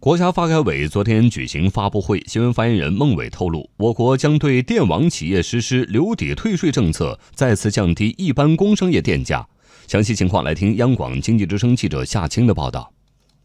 [0.00, 9.46] 国家发改委昨天举行发布会，新闻发言人孟伟透露，我国将对电网企业实施留抵退税政策，再次降低一般工商业电价。
[9.86, 12.90] 详细情况来听央广经济之声记者夏青的报道。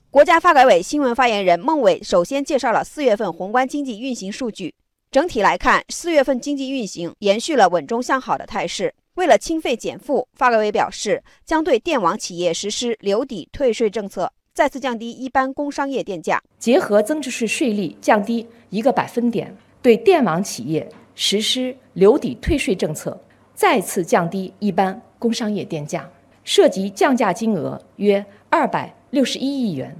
[0.09, 4.73] 国家发改委新闻发言人孟伟首先介绍了四月份宏观经济运行数据。
[5.11, 8.95] 整体来看，四月份经济运行延续了稳中向好的态势。
[9.15, 14.31] 为了清费减负，发改委表示将对电网企业实施留抵退税政策。
[14.55, 23.19] 再次降低一般工商业电价，结合增值税税率降低一个百分点，对电网企业实施留抵退税政策，
[23.53, 26.09] 再次降低一般工商业电价，
[26.45, 29.93] 涉及降价金额约二百六十一亿元，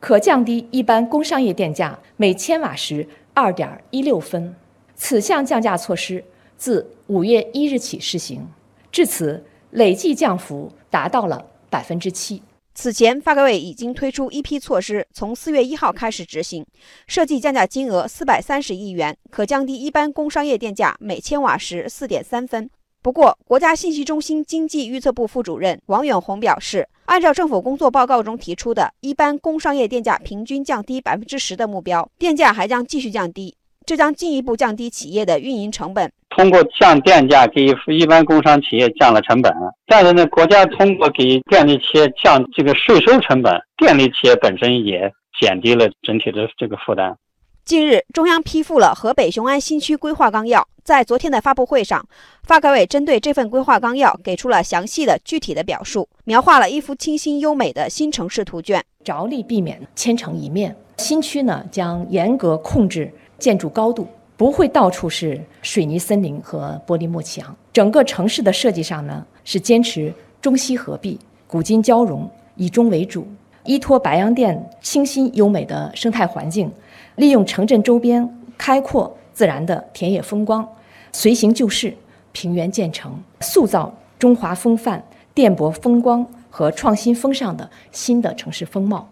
[0.00, 4.56] 可降低一般工商业电价每千瓦时二点一六分。
[4.94, 6.24] 此项降价措施
[6.56, 8.48] 自五月一日起施行，
[8.90, 12.42] 至此累计降幅达到了百分之七。
[12.80, 16.64] 此前，发改委已经推出一批措施，从四月一号开始执行，
[17.08, 22.70] 设计降价金额四百三十亿元，可降低一般工商业电价每千瓦时四点三分。
[23.02, 33.56] 不过，国家信息中心经济预测部副主任王远红表示，按照政府工作报告中提出的一般工商业电价平均降低百分之十的目标，电价还将继续降低。
[33.88, 36.12] 这将进一步降低企业的运营成本。
[36.28, 39.50] 通过降电价给一般工商企业降了成本，
[39.86, 47.16] 但是呢，国家通过给电力企业降这个税收成本，电力企业本身也减低了整体的这个负担。
[47.64, 52.06] 近日，中央批复了河北雄安新区规划纲要，在昨天的发布会上，
[52.42, 60.76] 发改委针对这份规划纲要给出了详细的、具体的表述，描画了一幅清新优美的新城市图卷，着力避免千城一面。
[60.98, 63.10] 新区呢，将严格控制。
[63.38, 73.26] 建筑高度不会到处是水泥森林和玻璃幕墙，整个城市的设计上呢是坚持中西合璧、古今交融，以中为主，
[73.64, 76.70] 依托白洋淀清新优美的生态环境，
[77.16, 80.68] 利用城镇周边开阔自然的田野风光，
[81.12, 81.94] 随行就市，
[82.32, 85.02] 平原建成，塑造中华风范、
[85.34, 89.08] 电博风光和创新风尚的新的城市风貌。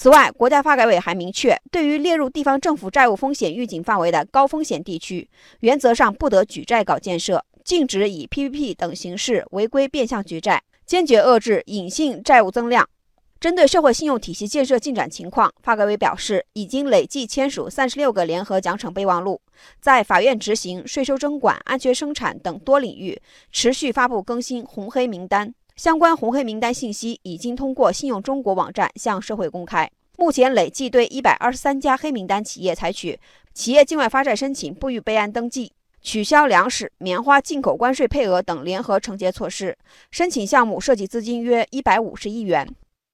[0.00, 5.28] 此外，国家发改委还明确，对于列入地方政府债务风险预警范围的高风险地区，
[5.58, 12.88] 原则上不得举债搞建设，禁止以 PPP 等形式违规变相举债，坚决遏制隐性债务增量。
[13.40, 19.40] 针对社会信用体系建设进展情况，发改委表示，已经累计签署三十六个联合奖惩备忘录，
[19.80, 23.20] 在法院执行、税收征管、安全生产等多领域
[23.50, 25.52] 持续发布更新红黑名单。
[25.78, 29.88] 相关红黑名单信息已经通过信用中国网站向社会公开。
[30.16, 33.16] 目前累计对一百二十三家黑名单企业采取
[33.54, 35.70] 企业境外发债申请不予备案登记、
[36.02, 39.78] 取消粮食、棉花进口关税配额等联合惩戒措施，
[40.10, 42.68] 申请项目涉及资金约一百五十亿元。